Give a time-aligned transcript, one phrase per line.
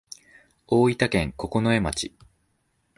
[0.65, 2.11] 大分県九重町